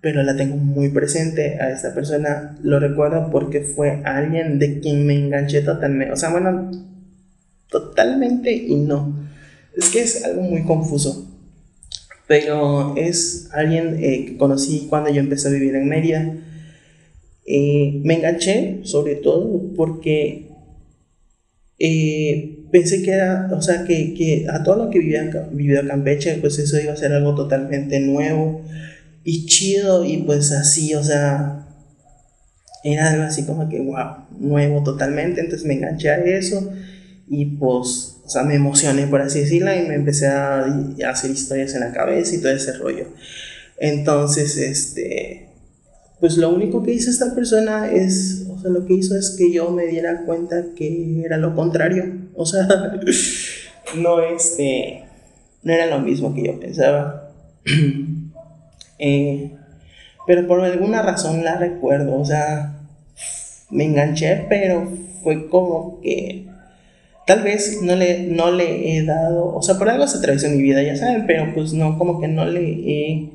[0.00, 2.56] Pero la tengo muy presente a esta persona.
[2.62, 6.12] Lo recuerdo porque fue alguien de quien me enganché totalmente.
[6.12, 6.70] O sea, bueno,
[7.68, 9.16] totalmente y no.
[9.76, 11.27] Es que es algo muy confuso.
[12.28, 16.34] Pero es alguien eh, que conocí cuando yo empecé a vivir en Mérida.
[17.46, 20.48] Eh, me enganché sobre todo porque
[21.78, 26.34] eh, pensé que era, o sea, que, que a todo lo que vivía, vivido Campeche,
[26.34, 28.62] pues eso iba a ser algo totalmente nuevo
[29.24, 31.66] y chido y pues así, o sea,
[32.84, 36.70] era algo así como que, wow, nuevo totalmente, entonces me enganché a eso
[37.28, 40.66] y pues, o sea, me emocioné por así decirlo y me empecé a,
[41.08, 43.06] hacer historias en la cabeza y todo ese rollo.
[43.78, 45.48] Entonces, este,
[46.20, 49.50] pues lo único que hizo esta persona es, o sea, lo que hizo es que
[49.50, 52.04] yo me diera cuenta que era lo contrario.
[52.34, 52.68] O sea,
[53.96, 55.04] no, este,
[55.62, 57.32] no era lo mismo que yo pensaba.
[59.00, 59.52] Eh,
[60.26, 62.80] pero por alguna razón la recuerdo, o sea,
[63.70, 64.90] me enganché, pero
[65.22, 66.48] fue como que
[67.28, 70.62] tal vez no le, no le he dado, o sea, por algo se atravesó mi
[70.62, 73.28] vida, ya saben, pero pues no, como que no le he,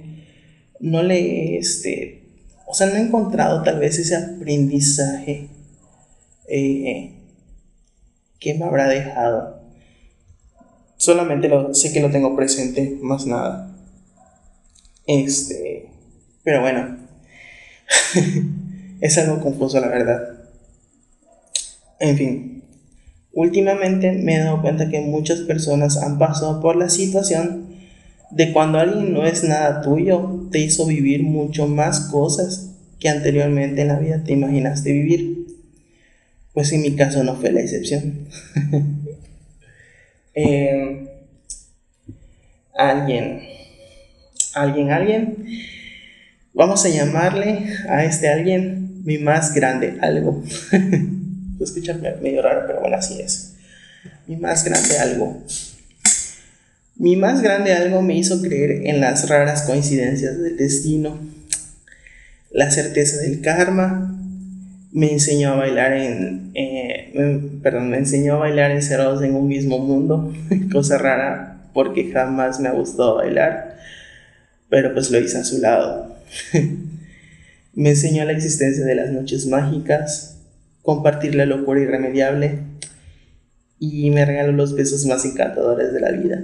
[0.80, 2.24] no le, este,
[2.66, 5.48] o sea, no he encontrado tal vez ese aprendizaje
[6.50, 7.12] eh,
[8.40, 9.62] que me habrá dejado.
[10.98, 13.78] Solamente lo, sé que lo tengo presente, más nada.
[15.06, 15.92] Este,
[16.42, 16.98] pero bueno.
[19.02, 20.50] es algo confuso, la verdad.
[22.00, 22.63] En fin,
[23.34, 27.68] últimamente me he dado cuenta que muchas personas han pasado por la situación
[28.32, 33.82] de cuando alguien no es nada tuyo, te hizo vivir mucho más cosas que anteriormente
[33.82, 35.48] en la vida te imaginaste vivir.
[36.54, 38.28] Pues en mi caso no fue la excepción.
[40.36, 41.08] Eh,
[42.74, 43.42] alguien,
[44.56, 45.46] alguien, alguien,
[46.56, 50.42] vamos a llamarle a este alguien mi más grande algo.
[51.66, 53.54] Se escucha medio raro, pero bueno, así es.
[54.28, 55.44] Mi más grande algo.
[56.96, 61.20] Mi más grande algo me hizo creer en las raras coincidencias del destino,
[62.52, 64.16] la certeza del karma,
[64.92, 69.80] me enseñó a bailar en, eh, perdón, me enseñó a bailar encerrados en un mismo
[69.80, 70.32] mundo,
[70.72, 73.78] cosa rara porque jamás me ha gustado bailar,
[74.70, 76.16] pero pues lo hice a su lado.
[77.74, 80.33] me enseñó la existencia de las noches mágicas,
[80.84, 82.60] compartir la locura irremediable
[83.80, 86.44] y me regaló los besos más encantadores de la vida.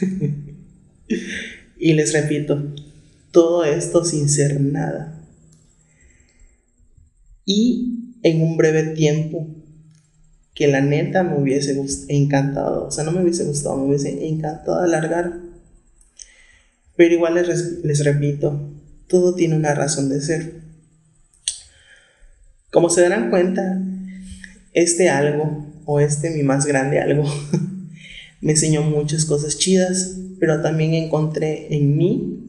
[1.78, 2.62] y les repito,
[3.30, 5.16] todo esto sin ser nada
[7.46, 9.46] y en un breve tiempo
[10.52, 14.80] que la neta me hubiese encantado, o sea, no me hubiese gustado, me hubiese encantado
[14.80, 15.40] alargar.
[16.96, 18.72] Pero igual les, les repito,
[19.06, 20.65] todo tiene una razón de ser.
[22.70, 23.80] Como se darán cuenta,
[24.72, 27.24] este algo, o este mi más grande algo,
[28.40, 32.46] me enseñó muchas cosas chidas, pero también encontré en mí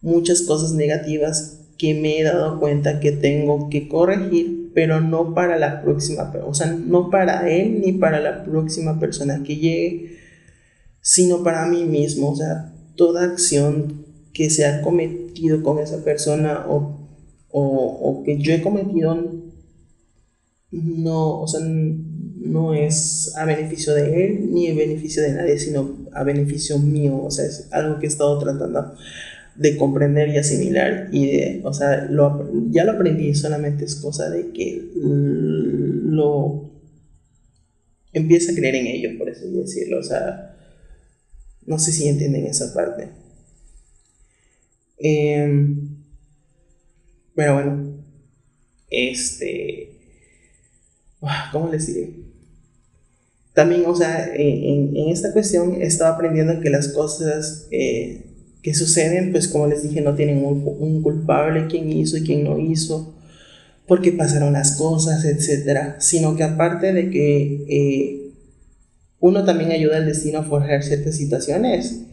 [0.00, 5.58] muchas cosas negativas que me he dado cuenta que tengo que corregir, pero no para
[5.58, 10.18] la próxima, o sea, no para él ni para la próxima persona que llegue,
[11.00, 16.66] sino para mí mismo, o sea, toda acción que se ha cometido con esa persona
[16.68, 17.03] o,
[17.56, 19.14] o, que yo he cometido
[20.72, 25.98] no, o sea, no es a beneficio de él ni a beneficio de nadie, sino
[26.12, 28.96] a beneficio mío, o sea, es algo que he estado tratando
[29.54, 34.28] de comprender y asimilar y de, o sea, lo, ya lo aprendí, solamente es cosa
[34.30, 36.72] de que lo
[38.12, 40.56] empieza a creer en ello, por así decirlo, o sea,
[41.66, 43.10] no sé si entienden esa parte.
[44.98, 45.93] Em,
[47.34, 48.04] pero bueno,
[48.90, 49.90] este,
[51.22, 52.10] ah, ¿cómo les diré?
[53.54, 58.24] También, o sea, en, en esta cuestión he estado aprendiendo que las cosas eh,
[58.64, 62.58] que suceden, pues como les dije, no tienen un, culpable, quién hizo y quién no
[62.58, 63.14] hizo,
[63.86, 68.30] porque pasaron las cosas, etcétera, sino que aparte de que eh,
[69.20, 72.04] uno también ayuda al destino a forjar ciertas situaciones,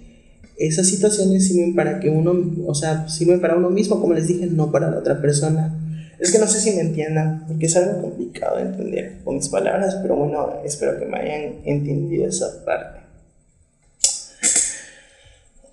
[0.67, 2.34] esas situaciones sirven para que uno,
[2.67, 5.78] o sea, sirven para uno mismo, como les dije, no para la otra persona.
[6.19, 9.50] Es que no sé si me entiendan, porque es algo complicado de entender con mis
[9.50, 13.02] palabras, pero bueno, espero que me hayan entendido esa parte.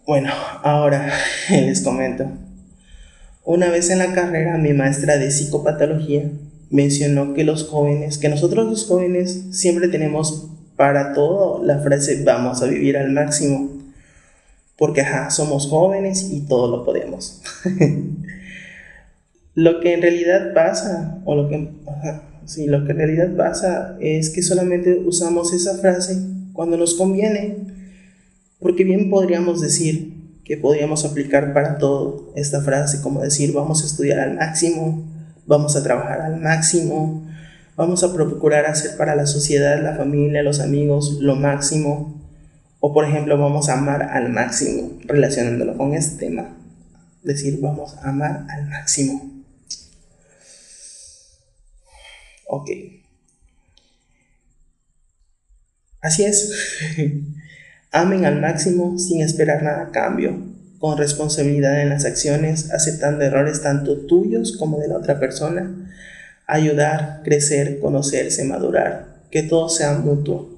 [0.07, 0.31] Bueno,
[0.63, 1.13] ahora
[1.51, 2.27] les comento.
[3.45, 6.31] Una vez en la carrera, mi maestra de psicopatología
[6.71, 12.63] mencionó que los jóvenes, que nosotros los jóvenes siempre tenemos para todo la frase vamos
[12.63, 13.78] a vivir al máximo.
[14.79, 17.43] Porque ajá, somos jóvenes y todo lo podemos.
[19.55, 21.69] lo que en realidad pasa, o lo que,
[22.47, 26.17] sí, lo que en realidad pasa es que solamente usamos esa frase
[26.55, 27.69] cuando nos conviene
[28.61, 30.15] porque bien podríamos decir
[30.45, 35.07] que podríamos aplicar para todo esta frase, como decir, vamos a estudiar al máximo,
[35.47, 37.27] vamos a trabajar al máximo,
[37.77, 42.18] vamos a procurar hacer para la sociedad, la familia, los amigos lo máximo,
[42.81, 46.57] o por ejemplo, vamos a amar al máximo, relacionándolo con este tema.
[47.23, 49.43] Decir, vamos a amar al máximo.
[52.47, 52.71] Ok.
[56.01, 56.53] Así es.
[57.91, 60.39] Amen al máximo sin esperar nada a cambio,
[60.79, 65.91] con responsabilidad en las acciones, aceptando errores tanto tuyos como de la otra persona.
[66.47, 70.58] Ayudar, crecer, conocerse, madurar, que todo sea mutuo.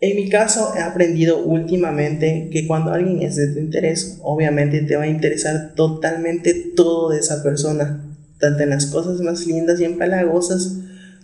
[0.00, 4.96] En mi caso he aprendido últimamente que cuando alguien es de tu interés, obviamente te
[4.96, 8.02] va a interesar totalmente todo de esa persona,
[8.38, 10.78] tanto en las cosas más lindas y empalagosas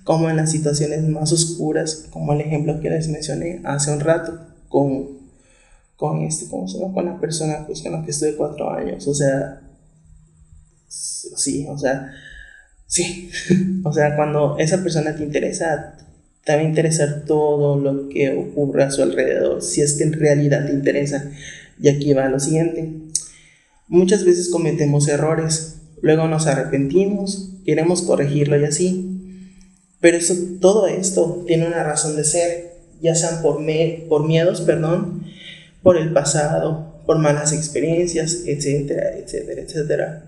[0.05, 4.39] como en las situaciones más oscuras, como el ejemplo que les mencioné hace un rato,
[4.69, 5.21] con,
[5.97, 6.93] con, este, ¿cómo se llama?
[6.93, 9.09] con la persona pues, con la que estuve cuatro años.
[9.09, 9.63] O sea,
[10.87, 12.13] sí, o sea,
[12.87, 13.31] sí.
[13.85, 15.97] o sea, cuando esa persona te interesa,
[16.47, 20.13] te va a interesar todo lo que ocurre a su alrededor, si es que en
[20.13, 21.33] realidad te interesa.
[21.79, 22.89] Y aquí va lo siguiente.
[23.89, 29.13] Muchas veces cometemos errores luego nos arrepentimos, queremos corregirlo y así.
[30.01, 33.59] Pero eso, todo esto tiene una razón de ser, ya sean por,
[34.09, 35.25] por miedos, perdón,
[35.83, 40.25] por el pasado, por malas experiencias, etcétera, etcétera, etcétera.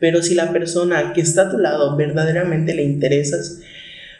[0.00, 3.60] Pero si la persona que está a tu lado verdaderamente le interesas,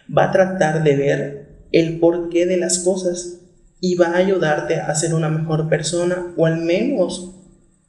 [0.07, 3.39] va a tratar de ver el porqué de las cosas
[3.81, 7.35] y va a ayudarte a ser una mejor persona o al menos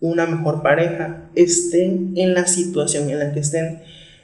[0.03, 3.81] una mejor pareja, estén en la situación en la que estén.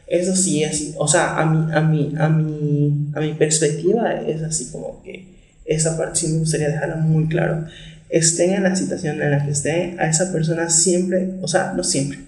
[0.08, 4.42] Eso sí es, o sea, a mi, a mi, a mi, a mi perspectiva es
[4.42, 7.66] así como que esa parte sí me gustaría dejarla muy claro.
[8.10, 11.84] Estén en la situación en la que estén, a esa persona siempre, o sea, no
[11.84, 12.20] siempre,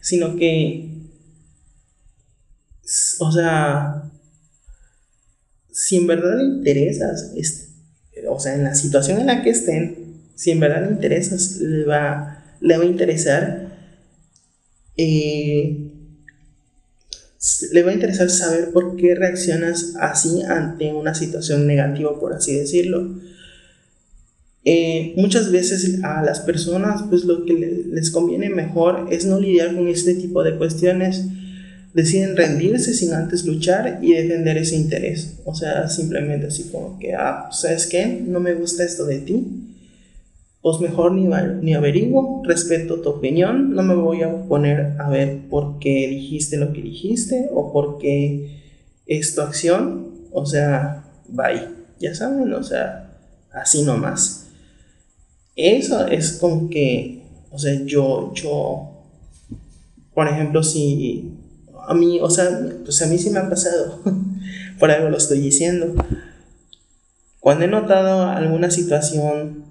[0.00, 0.88] sino que,
[3.20, 4.02] o sea,
[5.72, 7.32] si en verdad le interesas,
[8.28, 11.84] o sea, en la situación en la que estén, si en verdad le interesas, le
[11.84, 13.72] va le va a interesar
[14.96, 15.88] eh,
[17.72, 22.54] le va a interesar saber por qué reaccionas así ante una situación negativa, por así
[22.54, 23.20] decirlo.
[24.64, 29.74] Eh, muchas veces a las personas, pues lo que les conviene mejor es no lidiar
[29.74, 31.24] con este tipo de cuestiones.
[31.94, 35.34] Deciden rendirse sin antes luchar y defender ese interés.
[35.44, 38.22] O sea, simplemente así como que, ah, ¿sabes qué?
[38.26, 39.62] No me gusta esto de ti
[40.62, 41.28] pues mejor ni,
[41.60, 46.56] ni averiguo, respeto tu opinión, no me voy a poner a ver por qué dijiste
[46.56, 48.60] lo que dijiste o por qué
[49.04, 51.68] es tu acción, o sea, bye,
[51.98, 53.12] ya saben, o sea,
[53.52, 54.46] así nomás.
[55.56, 58.88] Eso es como que, o sea, yo, yo,
[60.14, 61.32] por ejemplo, si
[61.86, 62.48] a mí, o sea,
[62.84, 64.00] pues a mí sí me ha pasado,
[64.78, 65.94] por algo lo estoy diciendo.
[67.40, 69.64] Cuando he notado alguna situación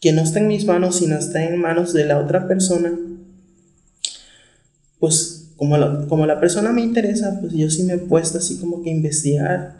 [0.00, 2.92] que no está en mis manos, sino está en manos de la otra persona,
[4.98, 8.58] pues como la, como la persona me interesa, pues yo sí me he puesto así
[8.58, 9.76] como que investigar,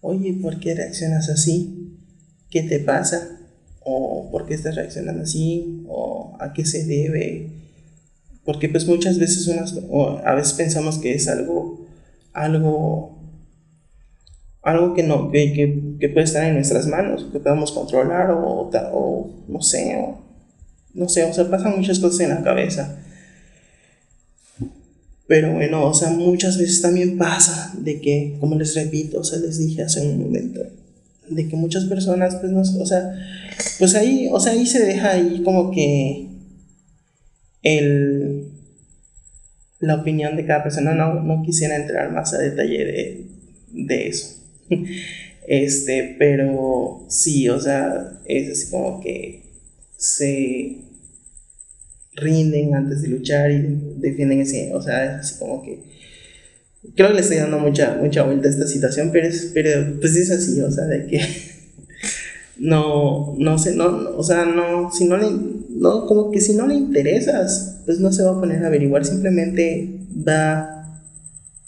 [0.00, 1.96] oye, ¿por qué reaccionas así?
[2.50, 3.40] ¿Qué te pasa?
[3.80, 5.84] ¿O por qué estás reaccionando así?
[5.88, 7.57] ¿O a qué se debe?
[8.48, 9.76] Porque pues muchas veces unas,
[10.24, 11.86] a veces pensamos que es algo,
[12.32, 13.18] algo
[14.62, 15.52] algo que no, que,
[16.00, 20.18] que, puede estar en nuestras manos, que podemos controlar o, o no sé, o,
[20.94, 22.98] no sé, o sea, pasan muchas cosas en la cabeza.
[25.26, 29.40] Pero bueno, o sea, muchas veces también pasa de que, como les repito, o sea,
[29.40, 30.62] les dije hace un momento,
[31.28, 33.12] de que muchas personas, pues no, o sea,
[33.78, 36.28] pues ahí, o sea, ahí se deja ahí como que
[37.62, 38.37] el,
[39.80, 43.26] la opinión de cada persona, no, no quisiera entrar más a detalle de,
[43.72, 44.36] de eso.
[45.50, 49.44] Este, pero sí, o sea, es así como que
[49.96, 50.76] se
[52.16, 53.62] rinden antes de luchar y
[53.96, 55.78] defienden ese, o sea, es así como que
[56.94, 60.16] creo que le estoy dando mucha, mucha vuelta a esta situación, pero, es, pero pues
[60.16, 61.18] es así, o sea, de que
[62.58, 65.30] no, no sé, no, o sea, no, si no le,
[65.70, 69.04] no, como que si no le interesas, pues no se va a poner a averiguar,
[69.04, 71.02] simplemente va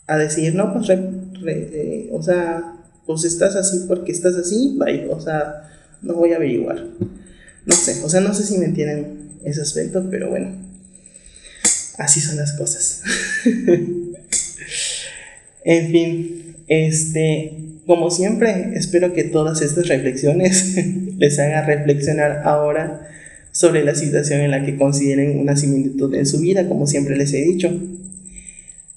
[0.07, 2.77] a decir, no, pues, eh, o sea,
[3.07, 5.71] pues estás así porque estás así, bye, o sea,
[6.03, 6.87] no voy a averiguar.
[7.67, 10.57] No sé, o sea, no sé si me entienden ese aspecto, pero bueno,
[11.99, 13.03] así son las cosas.
[15.65, 20.77] en fin, este, como siempre, espero que todas estas reflexiones
[21.19, 23.09] les hagan reflexionar ahora
[23.51, 27.35] sobre la situación en la que consideren una similitud en su vida, como siempre les
[27.35, 27.69] he dicho.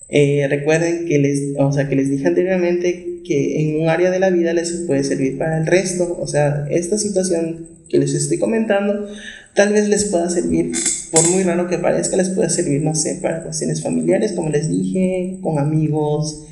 [0.10, 4.20] Eh, recuerden que les, o sea, que les dije anteriormente que en un área de
[4.20, 6.16] la vida les puede servir para el resto.
[6.22, 9.08] O sea, esta situación que les estoy comentando
[9.56, 10.72] tal vez les pueda servir,
[11.10, 14.70] por muy raro que parezca, les pueda servir, no sé, para cuestiones familiares, como les
[14.70, 16.44] dije, con amigos,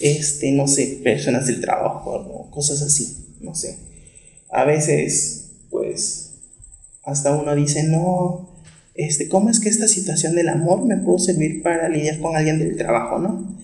[0.00, 3.78] este, no sé, personas del trabajo, cosas así, no sé.
[4.50, 6.32] A veces, pues,
[7.04, 8.50] hasta uno dice, no,
[8.94, 12.58] este, ¿cómo es que esta situación del amor me puede servir para lidiar con alguien
[12.58, 13.56] del trabajo, no?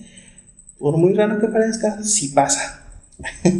[0.79, 2.83] Por muy raro que parezca, sí pasa.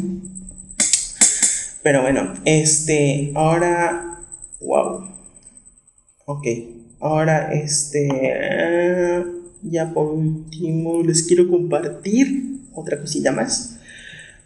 [1.83, 4.19] Pero bueno, este, ahora,
[4.59, 5.09] wow.
[6.25, 6.45] Ok,
[6.99, 8.09] ahora, este,
[9.63, 13.77] ya por último, les quiero compartir otra cosita más.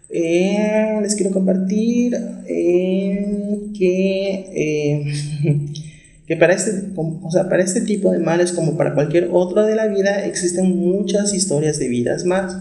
[0.10, 2.16] Eh, les quiero compartir
[2.46, 5.66] eh, que eh,
[6.32, 9.76] que para este, o sea, para este tipo de males como para cualquier otro de
[9.76, 12.58] la vida existen muchas historias de vidas más.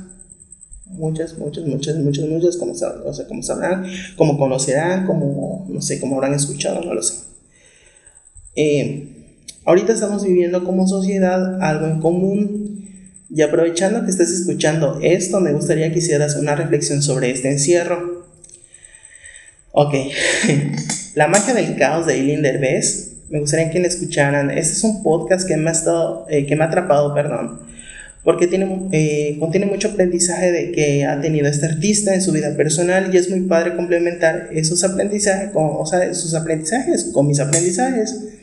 [0.86, 3.84] Muchas, muchas, muchas, muchas, muchas, como, o sea, como sabrán,
[4.16, 7.14] como conocerán, como, no sé, como habrán escuchado, no lo sé.
[8.56, 12.79] Eh, ahorita estamos viviendo como sociedad algo en común.
[13.32, 18.26] Y aprovechando que estás escuchando esto, me gustaría que hicieras una reflexión sobre este encierro.
[19.72, 19.94] Ok,
[21.14, 24.50] La magia del caos de Eileen Derbez, me gustaría que la escucharan.
[24.50, 27.60] Este es un podcast que me ha, estado, eh, que me ha atrapado, perdón,
[28.22, 32.56] porque tiene, eh, contiene mucho aprendizaje de que ha tenido este artista en su vida
[32.56, 37.40] personal y es muy padre complementar esos aprendizajes con, o sea, sus aprendizajes con mis
[37.40, 38.39] aprendizajes.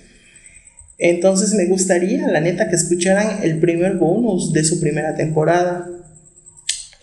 [0.97, 5.87] Entonces me gustaría, la neta, que escucharan el primer bonus de su primera temporada.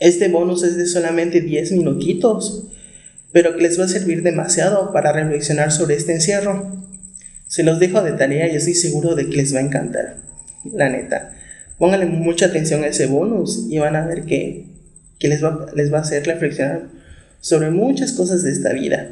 [0.00, 2.64] Este bonus es de solamente 10 minutitos,
[3.32, 6.84] pero que les va a servir demasiado para reflexionar sobre este encierro.
[7.46, 10.16] Se los dejo de tarea y estoy seguro de que les va a encantar.
[10.72, 11.32] La neta.
[11.78, 14.66] Pónganle mucha atención a ese bonus y van a ver que,
[15.20, 16.88] les, va, les va a hacer reflexionar
[17.40, 19.10] sobre muchas cosas de esta vida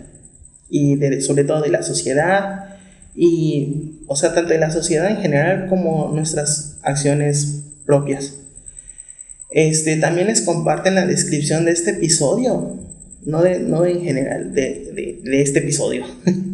[0.70, 2.71] y sobre todo de la sociedad
[3.14, 8.36] y, o sea, tanto de la sociedad en general como nuestras acciones propias.
[9.50, 12.78] Este, también les comparten la descripción de este episodio,
[13.24, 16.04] no, de, no en general, de, de, este episodio.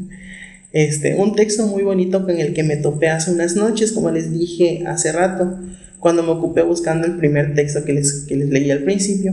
[0.70, 4.30] Este, un texto muy bonito con el que me topé hace unas noches, como les
[4.30, 5.58] dije hace rato,
[5.98, 9.32] cuando me ocupé buscando el primer texto que les, que les leí al principio.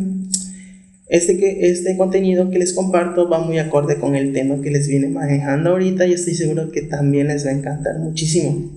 [1.08, 4.88] Este, que, este contenido que les comparto va muy acorde con el tema que les
[4.88, 8.72] viene manejando ahorita y estoy seguro que también les va a encantar muchísimo.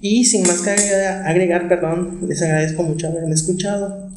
[0.00, 4.08] Y sin más que agregar, perdón, les agradezco mucho haberme escuchado.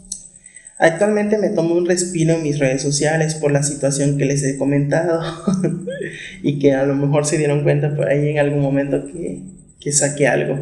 [0.77, 4.57] Actualmente me tomo un respiro en mis redes sociales por la situación que les he
[4.57, 5.21] comentado
[6.43, 9.41] y que a lo mejor se dieron cuenta por ahí en algún momento que,
[9.79, 10.59] que saqué algo.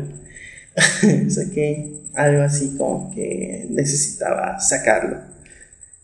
[1.28, 5.37] saqué algo así como que necesitaba sacarlo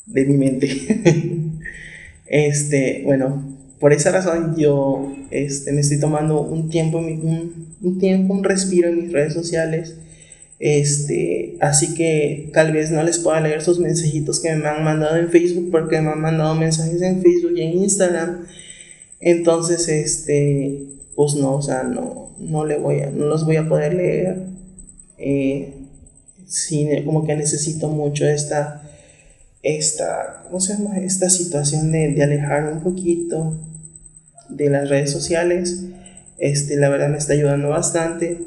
[0.06, 0.70] de mi mente.
[2.28, 8.34] este, bueno, por esa razón yo este, me estoy tomando un tiempo, un, un tiempo,
[8.34, 9.96] un respiro en mis redes sociales.
[10.60, 15.18] Este, así que tal vez no les pueda leer sus mensajitos que me han mandado
[15.18, 18.46] en Facebook porque me han mandado mensajes en Facebook y en Instagram.
[19.20, 20.86] Entonces, este,
[21.16, 24.48] pues no, o sea, no, no, le voy a, no los voy a poder leer.
[25.18, 25.74] Eh,
[26.48, 28.83] sí, como que necesito mucho esta
[29.64, 31.00] esta, ¿cómo se llama?
[31.00, 33.60] esta situación de, alejar un poquito
[34.50, 35.86] de las redes sociales.
[36.38, 38.40] Este, la verdad me está ayudando bastante.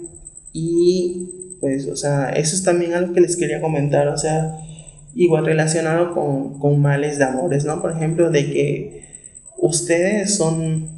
[0.52, 4.08] Y pues, o sea, eso es también algo que les quería comentar.
[4.08, 4.58] O sea,
[5.14, 7.80] igual relacionado con, con males de amores, ¿no?
[7.80, 9.06] Por ejemplo, de que
[9.56, 10.90] ustedes son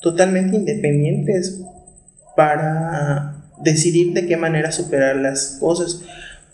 [0.00, 1.60] totalmente independientes
[2.36, 6.02] para decidir de qué manera superar las cosas.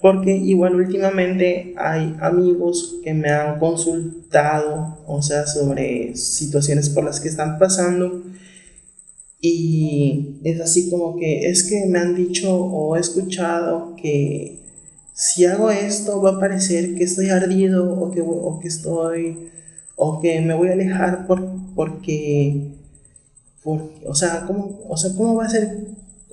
[0.07, 7.19] Porque igual últimamente hay amigos que me han consultado, o sea, sobre situaciones por las
[7.19, 8.23] que están pasando.
[9.41, 14.61] Y es así como que es que me han dicho o he escuchado que
[15.13, 19.51] si hago esto va a parecer que estoy ardido o que, o que estoy
[19.97, 21.45] o que me voy a alejar por,
[21.75, 22.71] porque,
[23.65, 25.79] o sea, ¿cómo, o sea, ¿cómo va a ser?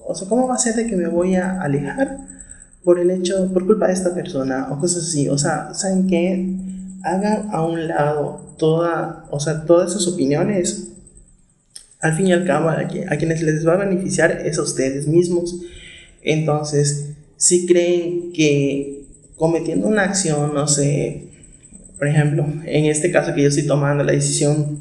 [0.05, 2.32] O sea, ¿cómo va a ser de que me voy a alejar?
[2.83, 5.29] Por el hecho, por culpa de esta persona o cosas así.
[5.29, 6.55] O sea, ¿saben qué?
[7.03, 10.89] Hagan a un lado toda, o sea, todas esas opiniones.
[11.99, 15.61] Al fin y al cabo, a, quienes les va a beneficiar es a ustedes mismos.
[16.21, 19.05] Entonces, si creen que
[19.37, 21.29] cometiendo una acción, no sé,
[21.97, 24.79] por ejemplo, en este caso que yo estoy tomando la decisión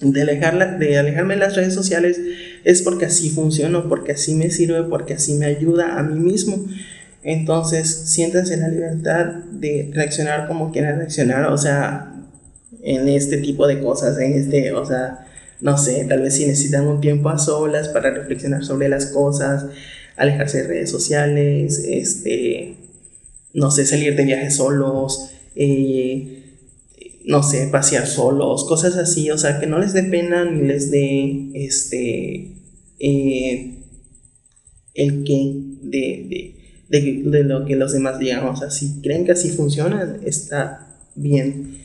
[0.00, 2.20] de, alejarla, de alejarme de las redes sociales,
[2.64, 6.66] es porque así funciona, porque así me sirve, porque así me ayuda a mí mismo.
[7.22, 12.12] Entonces, siéntanse la libertad de reaccionar como quieran reaccionar, o sea,
[12.82, 15.26] en este tipo de cosas, en este, o sea,
[15.60, 19.66] no sé, tal vez si necesitan un tiempo a solas para reflexionar sobre las cosas,
[20.16, 22.76] alejarse de redes sociales, este,
[23.54, 26.58] no sé, salir de viajes solos, eh,
[27.24, 30.90] no sé, pasear solos, cosas así, o sea, que no les dé pena ni les
[30.90, 32.56] dé, este,
[32.98, 33.78] eh,
[34.94, 35.52] el que
[35.82, 36.61] de de,
[36.92, 38.44] lo que los demás digan.
[38.46, 41.78] O sea, si creen que así funciona, está bien.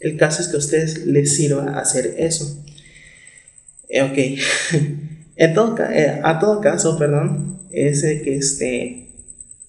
[0.00, 2.62] El caso es que a ustedes les sirva hacer eso.
[3.88, 4.18] Eh, ok.
[5.36, 9.08] eh, a todo caso, perdón, es que este,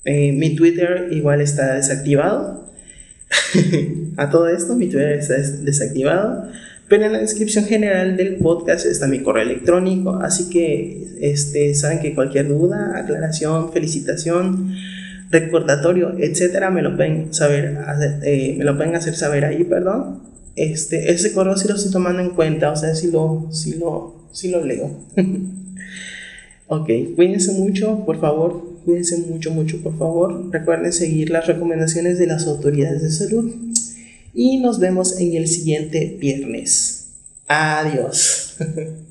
[0.05, 2.71] eh, mi Twitter igual está desactivado.
[4.17, 6.49] a todo esto, mi Twitter está desactivado.
[6.88, 11.99] Pero en la descripción general del podcast está mi correo electrónico, así que este, saben
[11.99, 14.73] que cualquier duda, aclaración, felicitación,
[15.29, 17.77] recordatorio, etcétera, me lo pueden saber,
[18.23, 20.21] eh, me lo pueden hacer saber ahí, perdón.
[20.55, 24.29] Este, ese correo sí lo estoy tomando en cuenta, o sea, sí lo, sí lo,
[24.31, 24.91] sí lo leo.
[26.69, 30.51] Ok, cuídense mucho, por favor, cuídense mucho, mucho, por favor.
[30.51, 33.55] Recuerden seguir las recomendaciones de las autoridades de salud.
[34.39, 37.07] Y nos vemos en el siguiente viernes.
[37.47, 38.55] Adiós.